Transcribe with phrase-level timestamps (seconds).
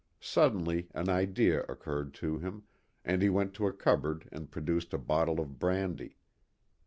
[0.19, 2.63] Suddenly an idea occurred to him,
[3.05, 6.17] and he went to a cupboard and produced a bottle of brandy.